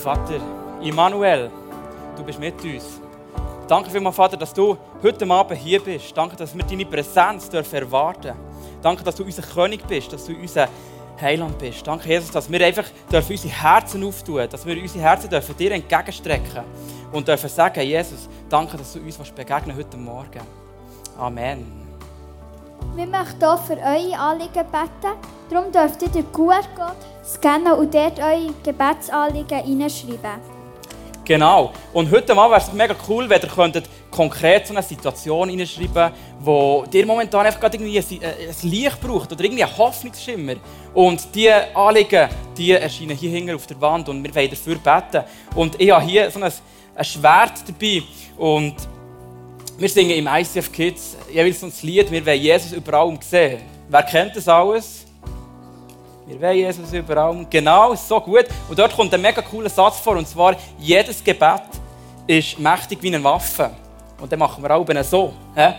Vater, 0.00 0.40
Immanuel, 0.80 1.50
du 2.16 2.24
bist 2.24 2.40
mit 2.40 2.54
uns. 2.64 3.00
Danke 3.68 3.90
vielmals, 3.90 4.16
Vater, 4.16 4.36
dass 4.36 4.54
du 4.54 4.74
heute 5.02 5.30
Abend 5.30 5.58
hier 5.60 5.78
bist. 5.78 6.16
Danke, 6.16 6.36
dass 6.36 6.56
wir 6.56 6.64
deine 6.64 6.86
Präsenz 6.86 7.50
erwarten 7.50 8.22
dürfen. 8.22 8.38
Danke, 8.80 9.04
dass 9.04 9.16
du 9.16 9.24
unser 9.24 9.42
König 9.42 9.86
bist, 9.86 10.10
dass 10.10 10.24
du 10.24 10.32
unser 10.32 10.68
Heiland 11.20 11.58
bist. 11.58 11.86
Danke, 11.86 12.08
Jesus, 12.08 12.30
dass 12.30 12.50
wir 12.50 12.64
einfach 12.64 12.86
dürfen 13.12 13.32
unsere 13.32 13.52
Herzen 13.52 14.02
auftun 14.02 14.48
dass 14.50 14.64
wir 14.64 14.80
unsere 14.80 15.04
Herzen 15.04 15.28
dürfen 15.28 15.54
dir 15.58 15.72
entgegenstrecken 15.72 16.64
und 17.12 17.28
dürfen 17.28 17.50
sagen, 17.50 17.82
Jesus, 17.82 18.26
danke, 18.48 18.78
dass 18.78 18.94
du 18.94 19.00
uns 19.00 19.18
begegnen 19.30 19.76
heute 19.76 19.98
Morgen. 19.98 20.40
Amen. 21.18 21.89
Wir 22.94 23.06
möchten 23.06 23.44
auch 23.44 23.62
für 23.62 23.76
eure 23.76 24.18
Anliegen 24.18 24.52
beten. 24.52 25.16
Darum 25.50 25.72
dürft 25.72 26.02
ihr 26.02 26.08
den 26.08 26.32
QR-Code 26.32 26.96
scannen 27.24 27.72
und 27.72 27.94
dort 27.94 28.18
eure 28.18 28.52
Gebetsanliegen 28.62 29.64
hineinschreiben. 29.64 30.60
Genau. 31.24 31.72
Und 31.92 32.10
heute 32.10 32.34
mal 32.34 32.50
wäre 32.50 32.60
es 32.60 32.72
mega 32.72 32.94
cool, 33.08 33.28
wenn 33.28 33.40
ihr 33.40 33.48
könntet 33.48 33.84
konkret 34.10 34.66
so 34.66 34.74
eine 34.74 34.82
Situation 34.82 35.48
hineinschreiben 35.48 36.10
wo 36.40 36.84
dir 36.90 37.06
momentan 37.06 37.46
einfach 37.46 37.60
gerade 37.60 37.76
irgendwie 37.76 38.16
äh, 38.16 38.48
ein 38.48 38.68
Licht 38.68 39.00
braucht 39.00 39.30
oder 39.30 39.44
irgendwie 39.44 39.62
ein 39.62 39.78
Hoffnungsschimmer. 39.78 40.54
Und 40.94 41.34
diese 41.34 41.74
Anliegen, 41.76 42.28
die 42.56 42.72
erscheinen 42.72 43.16
hier 43.16 43.30
hinten 43.30 43.54
auf 43.54 43.66
der 43.66 43.80
Wand 43.80 44.08
und 44.08 44.24
wir 44.24 44.34
wollen 44.34 44.50
dafür 44.50 44.76
beten. 44.76 45.24
Und 45.54 45.80
ich 45.80 45.90
habe 45.90 46.04
hier 46.04 46.30
so 46.30 46.40
ein, 46.40 46.52
ein 46.94 47.04
Schwert 47.04 47.62
dabei 47.66 48.02
und 48.36 48.74
wir 49.80 49.88
singen 49.88 50.10
im 50.10 50.26
ICF 50.26 50.70
Kids 50.70 51.16
jeweils 51.32 51.62
ein 51.62 51.72
Lied, 51.80 52.10
wir 52.10 52.26
wollen 52.26 52.38
Jesus 52.38 52.72
überall 52.72 53.18
sehen. 53.22 53.62
Wer 53.88 54.02
kennt 54.02 54.36
das 54.36 54.46
alles? 54.46 55.06
Wir 56.26 56.38
wollen 56.38 56.58
Jesus 56.58 56.92
überall. 56.92 57.46
Genau, 57.48 57.94
so 57.94 58.20
gut. 58.20 58.44
Und 58.68 58.78
dort 58.78 58.94
kommt 58.94 59.14
ein 59.14 59.22
mega 59.22 59.40
cooler 59.40 59.70
Satz 59.70 59.98
vor, 60.00 60.18
und 60.18 60.28
zwar, 60.28 60.54
jedes 60.78 61.24
Gebet 61.24 61.62
ist 62.26 62.58
mächtig 62.58 62.98
wie 63.00 63.08
eine 63.08 63.24
Waffe. 63.24 63.70
Und 64.20 64.30
dann 64.30 64.38
machen 64.38 64.62
wir 64.62 64.70
auch 64.70 64.86
so. 65.02 65.32
He? 65.56 65.72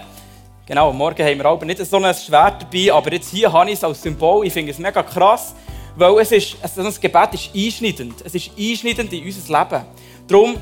Genau, 0.65 0.91
morgen 0.91 1.24
haben 1.24 1.38
wir 1.38 1.46
auch 1.46 1.62
nicht 1.62 1.86
so 1.86 1.98
ein 1.98 2.15
Schwert 2.15 2.63
dabei, 2.63 2.91
aber 2.91 3.13
jetzt 3.13 3.29
hier 3.29 3.53
habe 3.53 3.70
ich 3.70 3.75
es 3.75 3.84
als 3.84 4.01
Symbol. 4.01 4.48
Ich 4.48 4.53
finde 4.53 4.72
es 4.72 4.79
mega 4.79 5.03
krass, 5.03 5.53
weil 5.96 6.17
es 6.20 6.31
ist, 6.31 6.58
das 6.75 7.00
Gebet 7.00 7.36
ist 7.36 7.51
einschneidend. 7.55 8.15
Es 8.25 8.34
ist 8.34 8.50
einschneidend 8.58 9.13
in 9.13 9.25
unser 9.25 9.60
Leben. 9.60 9.86
Darum 10.27 10.58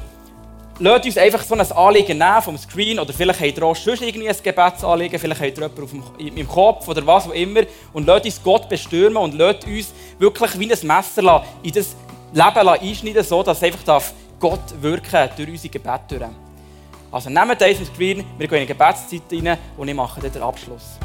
Lasst 0.82 1.06
uns 1.06 1.18
einfach 1.18 1.44
so 1.44 1.56
ein 1.56 1.72
Anliegen 1.74 2.18
nehmen 2.18 2.42
vom 2.42 2.58
Screen 2.58 3.00
oder 3.00 3.12
vielleicht 3.12 3.42
habt 3.42 3.58
ihr 3.58 3.64
auch 3.64 3.76
schon 3.76 3.96
irgendwie 3.96 4.30
ein 4.30 4.36
Gebetsanliegen, 4.42 5.20
vielleicht 5.20 5.42
habt 5.42 5.58
ihr 5.58 5.64
jemanden 5.64 5.84
auf 5.84 6.18
dem, 6.18 6.38
im 6.38 6.48
Kopf 6.48 6.88
oder 6.88 7.06
was 7.06 7.28
auch 7.28 7.34
immer 7.34 7.64
und 7.92 8.08
lasst 8.08 8.24
uns 8.24 8.42
Gott 8.42 8.70
bestürmen 8.70 9.18
und 9.18 9.34
lasst 9.34 9.68
uns 9.68 9.94
wirklich 10.20 10.58
wie 10.58 10.72
ein 10.72 10.88
Messer 10.88 11.44
in 11.64 11.74
das 11.74 11.98
Leben 12.32 12.70
einschneiden, 12.70 13.24
so 13.26 13.44
dass 13.44 13.62
einfach 13.62 14.02
Gott 14.40 14.82
wirken 14.82 15.30
durch 15.36 15.50
unsere 15.50 15.70
Gebete. 15.70 16.30
Also 17.12 17.30
nehmt 17.30 17.60
diesen 17.60 17.86
Screen, 17.86 18.24
wir 18.38 18.48
gehen 18.48 18.62
in 18.62 18.68
die 18.68 18.74
Gebetszeit 18.74 19.24
rein 19.34 19.58
und 19.76 19.86
ich 19.86 19.96
mache 19.96 20.22
dann 20.22 20.32
den 20.32 20.44
Abschluss. 20.44 20.98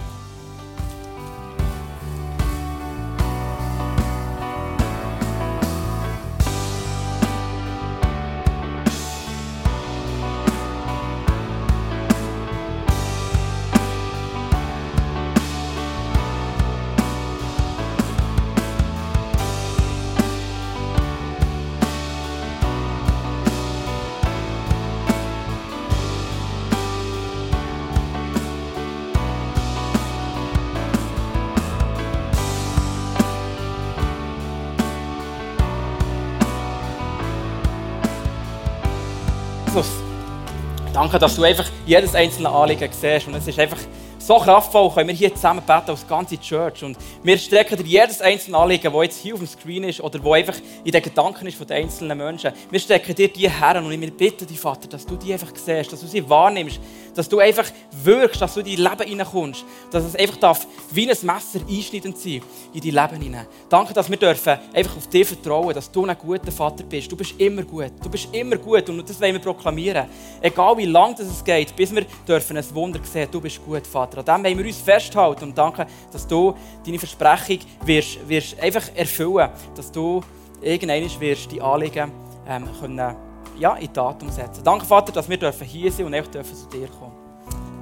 Danke, 41.05 41.19
dass 41.19 41.37
du 41.37 41.43
einfach 41.43 41.67
jedes 41.85 42.15
einzelne 42.15 42.49
Anliegen 42.49 42.91
siehst. 42.91 43.27
Und 43.27 43.35
es 43.35 43.47
ist 43.47 43.59
einfach 43.59 43.77
so 44.17 44.39
kraftvoll, 44.39 44.91
können 44.91 45.09
wir 45.09 45.15
hier 45.15 45.35
zusammen 45.35 45.61
beten 45.61 45.91
als 45.91 46.09
ganze 46.09 46.41
Church. 46.41 46.83
Und 46.83 46.97
wir 47.23 47.37
strecken 47.37 47.77
dir 47.77 47.85
jedes 47.85 48.23
einzelne 48.23 48.57
Anliegen, 48.57 48.91
das 48.91 49.03
jetzt 49.03 49.21
hier 49.21 49.35
auf 49.35 49.41
dem 49.41 49.47
Screen 49.47 49.85
ist 49.85 50.01
oder 50.01 50.25
wo 50.25 50.33
einfach 50.33 50.55
in 50.83 50.93
den 50.93 51.03
Gedanken 51.03 51.47
ist 51.47 51.59
von 51.59 51.67
den 51.67 51.85
einzelnen 51.85 52.17
Menschen. 52.17 52.53
Wir 52.71 52.81
strecken 52.81 53.15
dir 53.15 53.29
die 53.29 53.51
her 53.51 53.77
und 53.77 53.91
wir 53.91 54.11
bitten 54.11 54.47
dich, 54.47 54.59
Vater, 54.59 54.89
dass 54.89 55.05
du 55.05 55.17
die 55.17 55.35
einfach 55.35 55.53
siehst, 55.55 55.93
dass 55.93 56.01
du 56.01 56.07
sie 56.07 56.27
wahrnimmst, 56.27 56.81
dass 57.15 57.29
du 57.29 57.39
einfach 57.39 57.67
wirkst, 58.03 58.41
dass 58.41 58.55
du 58.55 58.61
in 58.61 58.67
dein 58.67 58.91
Leben 58.91 59.09
hineinkommst, 59.09 59.65
dass 59.91 60.05
es 60.05 60.17
einfach 60.17 60.37
darf, 60.37 60.67
wie 60.91 61.11
ein 61.11 61.17
Messer 61.23 61.61
einschneidend 61.69 62.19
sein 62.19 62.43
in 62.73 62.81
dein 62.81 63.09
Leben 63.11 63.23
hinein. 63.23 63.47
Danke, 63.69 63.95
dass 63.95 64.11
wir 64.11 64.17
dürfen 64.17 64.59
einfach 64.73 64.97
auf 64.97 65.07
dich 65.09 65.27
vertrauen, 65.27 65.75
dass 65.75 65.91
du 65.91 66.05
ein 66.05 66.17
guter 66.19 66.53
Vater 66.53 66.85
bist. 66.85 67.11
Du 67.11 67.17
bist 67.17 67.39
immer 67.39 67.63
gut. 67.63 67.93
Du 68.03 68.09
bist 68.09 68.29
immer 68.33 68.57
gut 68.57 68.89
und 68.89 69.09
das 69.09 69.21
wollen 69.21 69.35
wir 69.35 69.41
proklamieren. 69.41 70.07
Egal 70.41 70.77
wie 70.77 70.87
lange 70.87 71.17
es 71.21 71.45
geht, 71.45 71.75
bis 71.77 71.95
wir 71.95 72.05
dürfen 72.27 72.57
ein 72.57 72.75
Wunder 72.75 73.01
sehen. 73.03 73.29
Du 73.31 73.41
bist 73.41 73.65
gut, 73.65 73.87
Vater. 73.87 74.19
An 74.19 74.43
dem 74.43 74.51
wollen 74.51 74.59
wir 74.59 74.67
uns 74.67 74.81
festhalten 74.81 75.45
und 75.45 75.59
danke, 75.59 75.87
dass 76.13 76.27
du 76.27 76.55
deine 76.85 76.99
Versprechung 76.99 77.59
wirst, 77.85 78.29
wirst 78.29 78.61
einfach 78.61 78.85
erfüllen, 78.95 79.51
dass 79.75 79.91
du 79.91 80.21
irgendwann 80.61 81.21
wirst 81.21 81.53
die 81.53 81.61
Anliegen 81.61 82.11
ähm, 82.49 82.69
können, 82.81 83.17
ja, 83.59 83.75
in 83.77 83.93
Tat 83.93 84.23
umsetzen. 84.23 84.63
Danke, 84.65 84.85
Vater, 84.85 85.13
dass 85.13 85.29
wir 85.29 85.37
dürfen 85.37 85.67
hier 85.67 85.91
sind 85.91 86.07
und 86.07 86.15
echt 86.15 86.35
dürfen 86.35 86.55
zu 86.55 86.67
dir 86.69 86.89
kommen. 86.89 87.13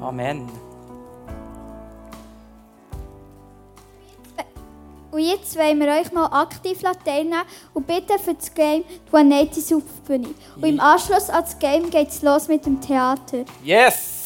Amen. 0.01 0.49
Und 5.13 5.21
jetzt 5.21 5.59
wollen 5.59 5.79
wir 5.79 5.89
euch 5.89 6.11
mal 6.11 6.25
aktiv 6.25 6.81
teilnehmen 7.05 7.43
und 7.75 7.87
bitten 7.87 8.19
für 8.19 8.33
das 8.33 8.53
Game 8.55 8.83
die 8.89 9.11
Juanetis 9.11 9.71
auf 9.71 9.83
die 9.83 10.07
Bühne. 10.07 10.29
Und 10.57 10.65
im 10.65 10.81
Anschluss 10.81 11.29
an 11.29 11.43
das 11.43 11.59
Game 11.59 11.91
geht 11.91 12.09
es 12.09 12.23
los 12.23 12.49
mit 12.49 12.65
dem 12.65 12.81
Theater. 12.81 13.45
Yes! 13.63 14.22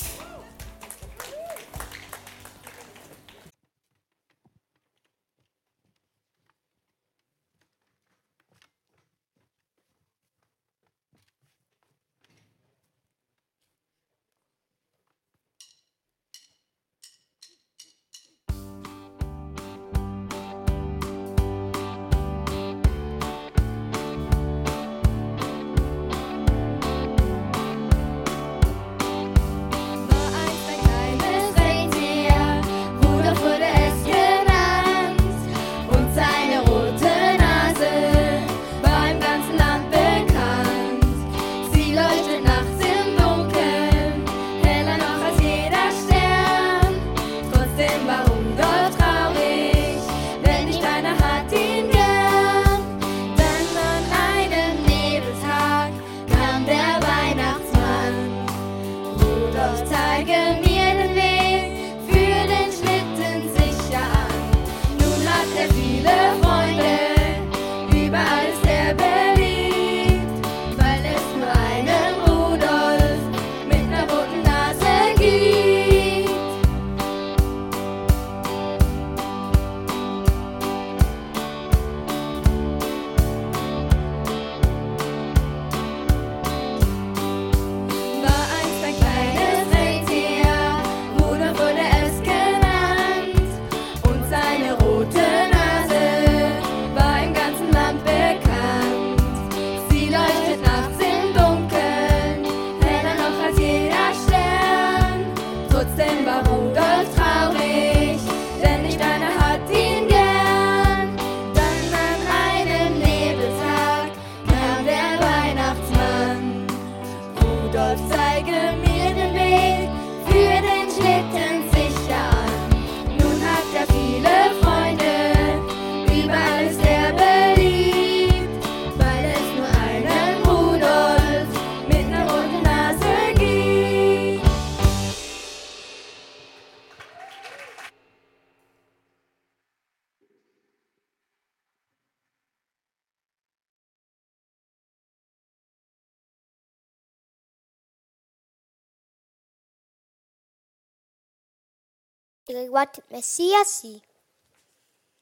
Messias 153.10 153.80
sein. 153.82 154.00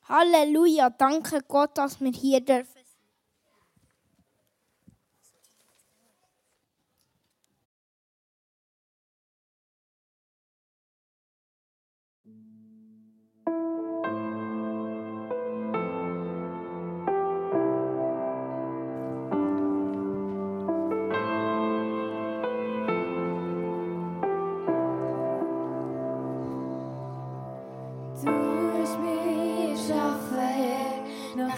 Halleluja, 0.08 0.90
danke 0.90 1.40
Gott, 1.42 1.78
dass 1.78 2.00
wir 2.00 2.12
hier 2.12 2.40
dürfen. 2.40 2.83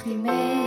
primer. 0.06 0.65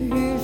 He 0.00 0.39